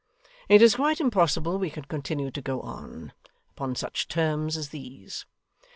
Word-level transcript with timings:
It 0.49 0.63
is 0.63 0.77
quite 0.77 0.99
impossible 0.99 1.59
we 1.59 1.69
can 1.69 1.83
continue 1.85 2.31
to 2.31 2.41
go 2.41 2.59
on, 2.61 3.13
upon 3.51 3.75
such 3.75 4.07
terms 4.07 4.57
as 4.57 4.69
these. 4.69 5.27